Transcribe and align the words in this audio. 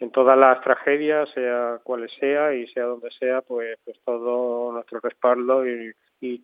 en 0.00 0.10
todas 0.10 0.36
las 0.36 0.60
tragedias, 0.62 1.28
sea 1.34 1.78
cuales 1.84 2.10
sea 2.18 2.54
y 2.54 2.66
sea 2.68 2.84
donde 2.84 3.10
sea, 3.12 3.42
pues, 3.42 3.78
pues 3.84 3.98
todo 4.04 4.72
nuestro 4.72 5.00
respaldo 5.00 5.64
y, 5.66 5.94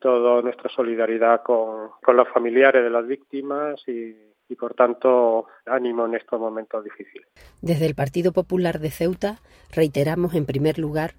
toda 0.01 0.41
nuestra 0.41 0.71
solidaridad 0.71 1.43
con, 1.43 1.91
los 2.15 2.29
familiares 2.29 2.83
de 2.83 2.91
las 2.91 3.07
víctimas 3.07 3.83
y 3.87 4.55
por 4.59 4.75
tanto 4.75 5.47
ánimo 5.67 6.07
en 6.07 6.15
estos 6.15 6.41
momentos 6.41 6.83
difíciles. 6.85 7.27
Desde 7.61 7.87
el 7.87 7.95
Partido 7.95 8.33
Popular 8.33 8.79
de 8.79 8.91
Ceuta 8.91 9.39
reiteramos 9.75 10.35
en 10.35 10.47
primer 10.47 10.79
lugar 10.79 11.13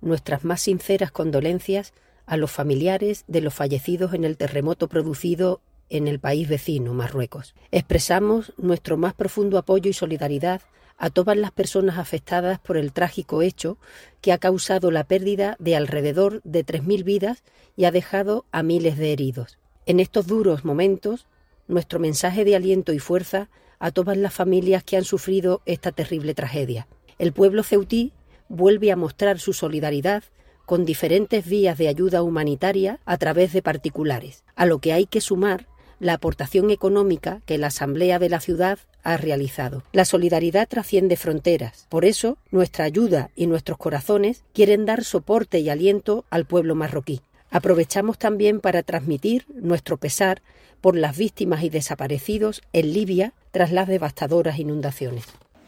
nuestras 0.00 0.44
más 0.44 0.62
sinceras 0.62 1.10
condolencias 1.10 1.92
a 2.26 2.36
los 2.36 2.50
familiares 2.50 3.24
de 3.26 3.40
los 3.40 3.54
fallecidos 3.54 4.14
en 4.14 4.24
el 4.24 4.36
terremoto 4.36 4.88
producido 4.88 5.60
en 5.90 6.06
el 6.06 6.20
país 6.20 6.48
vecino, 6.48 6.92
Marruecos. 6.92 7.54
Expresamos 7.72 8.52
nuestro 8.58 8.96
más 8.96 9.14
profundo 9.14 9.58
apoyo 9.58 9.88
y 9.90 9.94
solidaridad 9.94 10.60
a 10.98 11.10
todas 11.10 11.36
las 11.36 11.52
personas 11.52 11.96
afectadas 11.96 12.58
por 12.58 12.76
el 12.76 12.92
trágico 12.92 13.40
hecho 13.40 13.78
que 14.20 14.32
ha 14.32 14.38
causado 14.38 14.90
la 14.90 15.04
pérdida 15.04 15.56
de 15.58 15.76
alrededor 15.76 16.42
de 16.42 16.66
3.000 16.66 17.04
vidas 17.04 17.44
y 17.76 17.84
ha 17.84 17.92
dejado 17.92 18.44
a 18.50 18.62
miles 18.62 18.98
de 18.98 19.12
heridos. 19.12 19.58
En 19.86 20.00
estos 20.00 20.26
duros 20.26 20.64
momentos, 20.64 21.26
nuestro 21.68 22.00
mensaje 22.00 22.44
de 22.44 22.56
aliento 22.56 22.92
y 22.92 22.98
fuerza 22.98 23.48
a 23.78 23.92
todas 23.92 24.16
las 24.16 24.34
familias 24.34 24.82
que 24.82 24.96
han 24.96 25.04
sufrido 25.04 25.62
esta 25.64 25.92
terrible 25.92 26.34
tragedia. 26.34 26.88
El 27.18 27.32
pueblo 27.32 27.62
ceutí 27.62 28.12
vuelve 28.48 28.90
a 28.90 28.96
mostrar 28.96 29.38
su 29.38 29.52
solidaridad 29.52 30.24
con 30.66 30.84
diferentes 30.84 31.46
vías 31.46 31.78
de 31.78 31.88
ayuda 31.88 32.22
humanitaria 32.22 33.00
a 33.06 33.16
través 33.16 33.52
de 33.52 33.62
particulares, 33.62 34.44
a 34.56 34.66
lo 34.66 34.80
que 34.80 34.92
hay 34.92 35.06
que 35.06 35.20
sumar 35.20 35.66
la 36.00 36.14
aportación 36.14 36.70
económica 36.70 37.40
que 37.46 37.58
la 37.58 37.68
Asamblea 37.68 38.18
de 38.18 38.28
la 38.28 38.40
ciudad 38.40 38.78
ha 39.04 39.16
realizado. 39.16 39.82
La 39.92 40.04
solidaridad 40.04 40.68
trasciende 40.68 41.16
fronteras. 41.16 41.86
Por 41.88 42.04
eso, 42.04 42.38
nuestra 42.50 42.84
ayuda 42.84 43.30
y 43.36 43.46
nuestros 43.46 43.78
corazones 43.78 44.44
quieren 44.52 44.86
dar 44.86 45.04
soporte 45.04 45.58
y 45.60 45.70
aliento 45.70 46.24
al 46.30 46.44
pueblo 46.44 46.74
marroquí. 46.74 47.20
Aprovechamos 47.50 48.18
también 48.18 48.60
para 48.60 48.82
transmitir 48.82 49.46
nuestro 49.54 49.96
pesar 49.96 50.42
por 50.80 50.96
las 50.96 51.16
víctimas 51.16 51.62
y 51.62 51.70
desaparecidos 51.70 52.62
en 52.72 52.92
Libia 52.92 53.32
tras 53.50 53.72
las 53.72 53.88
devastadoras 53.88 54.58
inundaciones. 54.58 55.24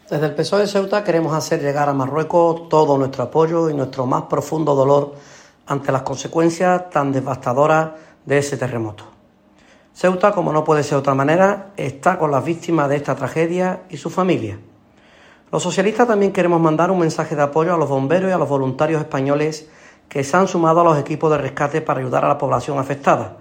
Desde 0.09 0.25
el 0.25 0.35
PSOE 0.35 0.61
de 0.61 0.67
Ceuta 0.67 1.03
queremos 1.03 1.33
hacer 1.33 1.61
llegar 1.61 1.89
a 1.89 1.93
Marruecos 1.93 2.69
todo 2.69 2.97
nuestro 2.97 3.23
apoyo 3.23 3.69
y 3.69 3.73
nuestro 3.73 4.05
más 4.05 4.23
profundo 4.23 4.75
dolor 4.75 5.15
ante 5.67 5.91
las 5.91 6.01
consecuencias 6.01 6.89
tan 6.89 7.11
devastadoras 7.11 7.91
de 8.25 8.37
ese 8.37 8.57
terremoto. 8.57 9.10
Ceuta, 9.93 10.31
como 10.31 10.53
no 10.53 10.63
puede 10.63 10.83
ser 10.83 10.93
de 10.93 10.99
otra 10.99 11.15
manera, 11.15 11.71
está 11.77 12.17
con 12.17 12.31
las 12.31 12.43
víctimas 12.43 12.89
de 12.89 12.95
esta 12.95 13.15
tragedia 13.15 13.81
y 13.89 13.97
sus 13.97 14.13
familias. 14.13 14.57
Los 15.51 15.63
socialistas 15.63 16.07
también 16.07 16.31
queremos 16.31 16.61
mandar 16.61 16.91
un 16.91 16.99
mensaje 16.99 17.35
de 17.35 17.41
apoyo 17.41 17.73
a 17.73 17.77
los 17.77 17.89
bomberos 17.89 18.29
y 18.29 18.33
a 18.33 18.37
los 18.37 18.47
voluntarios 18.47 19.01
españoles 19.01 19.67
que 20.07 20.23
se 20.23 20.37
han 20.37 20.47
sumado 20.47 20.81
a 20.81 20.83
los 20.83 20.97
equipos 20.97 21.29
de 21.29 21.37
rescate 21.37 21.81
para 21.81 21.99
ayudar 21.99 22.23
a 22.23 22.29
la 22.29 22.37
población 22.37 22.79
afectada, 22.79 23.37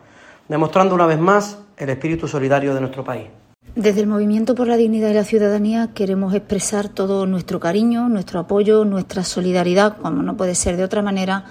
demostrando 0.49 0.95
una 0.95 1.07
vez 1.07 1.21
más 1.21 1.59
el 1.77 1.89
espíritu 1.89 2.27
solidario 2.27 2.75
de 2.75 2.81
nuestro 2.81 3.05
país. 3.05 3.29
Desde 3.77 4.01
el 4.01 4.09
Movimiento 4.09 4.57
por 4.57 4.67
la 4.67 4.77
Dignidad 4.77 5.11
y 5.11 5.15
la 5.15 5.25
Ciudadanía 5.25 5.91
queremos 5.95 6.35
expresar 6.35 6.89
todo 6.89 7.27
nuestro 7.27 7.61
cariño, 7.61 8.09
nuestro 8.09 8.41
apoyo, 8.41 8.85
nuestra 8.85 9.23
solidaridad, 9.23 9.97
como 9.99 10.23
no 10.23 10.37
puede 10.37 10.57
ser 10.57 10.77
de 10.77 10.83
otra 10.83 11.03
manera, 11.03 11.45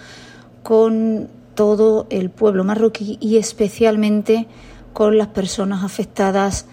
con 0.64 1.30
todo 1.56 2.08
el 2.10 2.30
pueblo 2.30 2.66
marroquí 2.66 3.18
y 3.22 3.38
especialmente 3.38 4.48
con 4.94 5.18
las 5.18 5.28
personas 5.28 5.84
afectadas 5.84 6.66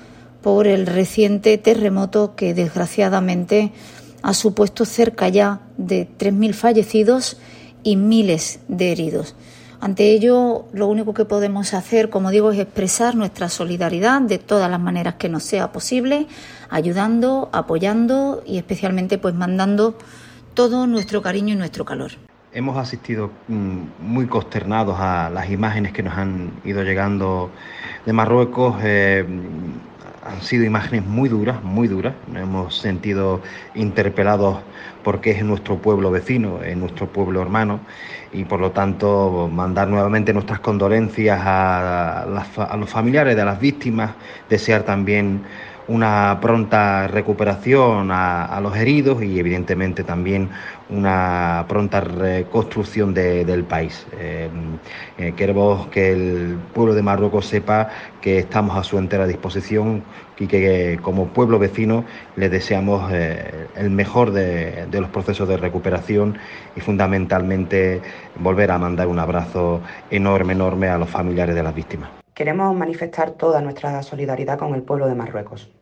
por 0.42 0.66
el 0.66 0.86
reciente 0.86 1.58
terremoto 1.58 2.34
que 2.36 2.54
desgraciadamente 2.54 3.72
ha 4.22 4.34
supuesto 4.34 4.84
cerca 4.84 5.28
ya 5.28 5.60
de 5.76 6.08
3.000 6.18 6.52
fallecidos 6.54 7.36
y 7.82 7.96
miles 7.96 8.60
de 8.68 8.92
heridos. 8.92 9.34
Ante 9.80 10.10
ello, 10.10 10.66
lo 10.72 10.88
único 10.88 11.14
que 11.14 11.24
podemos 11.24 11.74
hacer, 11.74 12.10
como 12.10 12.30
digo, 12.30 12.50
es 12.50 12.58
expresar 12.58 13.14
nuestra 13.14 13.48
solidaridad 13.48 14.22
de 14.22 14.38
todas 14.38 14.70
las 14.70 14.80
maneras 14.80 15.14
que 15.14 15.28
nos 15.28 15.42
sea 15.42 15.70
posible, 15.70 16.26
ayudando, 16.70 17.50
apoyando 17.52 18.42
y 18.46 18.56
especialmente 18.56 19.18
pues 19.18 19.34
mandando 19.34 19.96
todo 20.54 20.86
nuestro 20.86 21.22
cariño 21.22 21.54
y 21.54 21.56
nuestro 21.58 21.84
calor. 21.84 22.12
Hemos 22.56 22.78
asistido 22.78 23.32
mm, 23.48 23.80
muy 24.00 24.24
consternados 24.28 24.96
a 24.98 25.28
las 25.28 25.50
imágenes 25.50 25.92
que 25.92 26.02
nos 26.02 26.16
han 26.16 26.52
ido 26.64 26.82
llegando 26.84 27.50
de 28.06 28.14
Marruecos. 28.14 28.76
Eh, 28.82 29.26
han 30.24 30.40
sido 30.40 30.64
imágenes 30.64 31.04
muy 31.04 31.28
duras, 31.28 31.62
muy 31.62 31.86
duras. 31.86 32.14
Nos 32.32 32.42
hemos 32.42 32.78
sentido 32.78 33.42
interpelados 33.74 34.60
porque 35.04 35.32
es 35.32 35.44
nuestro 35.44 35.76
pueblo 35.76 36.10
vecino, 36.10 36.62
es 36.62 36.78
nuestro 36.78 37.08
pueblo 37.08 37.42
hermano 37.42 37.80
y 38.32 38.46
por 38.46 38.58
lo 38.58 38.70
tanto 38.70 39.50
mandar 39.52 39.88
nuevamente 39.88 40.32
nuestras 40.32 40.60
condolencias 40.60 41.38
a, 41.44 42.24
los 42.78 42.88
familiares 42.88 43.36
de 43.36 43.44
las 43.44 43.60
víctimas, 43.60 44.12
desear 44.48 44.82
también 44.82 45.42
una 45.88 46.38
pronta 46.40 47.06
recuperación 47.06 48.10
a, 48.10 48.58
los 48.60 48.76
heridos 48.76 49.22
y 49.22 49.38
evidentemente 49.38 50.02
también 50.02 50.48
una 50.88 51.64
pronta 51.68 52.00
reconstrucción 52.00 53.14
del 53.14 53.64
país. 53.64 54.06
Eh, 54.18 54.48
eh, 55.18 55.32
queremos 55.36 55.86
que 55.88 56.12
el 56.12 56.58
pueblo 56.74 56.94
de 56.94 57.02
Marruecos 57.02 57.46
sepa 57.46 57.88
que 58.20 58.38
estamos 58.38 58.76
a 58.76 58.82
su 58.82 58.98
entera 58.98 59.26
disposición 59.26 60.02
y 60.38 60.46
que 60.46 60.98
como 61.02 61.28
pueblo 61.28 61.58
vecino 61.58 62.04
le 62.36 62.48
deseamos 62.48 63.10
eh, 63.12 63.68
el 63.76 63.90
mejor 63.90 64.32
de, 64.32 64.86
de 64.90 65.00
los 65.00 65.10
procesos 65.10 65.48
de 65.48 65.56
recuperación 65.56 66.38
y 66.74 66.80
fundamentalmente 66.80 68.02
volver 68.38 68.70
a 68.70 68.78
mandar 68.78 69.06
un 69.06 69.18
abrazo 69.18 69.80
enorme, 70.10 70.52
enorme 70.52 70.88
a 70.88 70.98
los 70.98 71.08
familiares 71.08 71.54
de 71.54 71.62
las 71.62 71.74
víctimas. 71.74 72.25
Queremos 72.36 72.72
manifestar 72.76 73.32
toda 73.32 73.60
nuestra 73.60 74.00
solidaridad 74.04 74.60
con 74.60 74.72
el 74.76 74.82
pueblo 74.84 75.08
de 75.08 75.16
Marruecos 75.16 75.72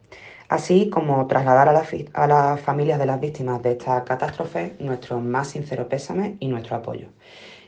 así 0.48 0.88
como 0.88 1.26
trasladar 1.26 1.68
a, 1.68 2.26
las 2.26 2.60
familias 2.60 2.98
de 2.98 3.06
las 3.06 3.20
víctimas 3.20 3.62
de 3.62 3.72
esta 3.72 4.04
catástrofe 4.04 4.76
nuestro 4.78 5.20
más 5.20 5.48
sincero 5.48 5.88
pésame 5.88 6.36
y 6.40 6.48
nuestro 6.48 6.76
apoyo. 6.76 7.08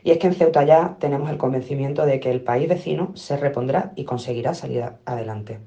Y 0.03 0.11
es 0.11 0.19
que 0.19 0.27
en 0.27 0.33
Ceuta 0.33 0.63
ya 0.63 0.95
tenemos 0.99 1.29
el 1.29 1.37
convencimiento 1.37 2.05
de 2.05 2.19
que 2.19 2.31
el 2.31 2.41
país 2.41 2.69
vecino 2.69 3.11
se 3.15 3.35
repondrá 3.35 3.91
y 3.95 4.05
conseguirá 4.05 4.53
salir 4.53 4.85
adelante. 5.05 5.59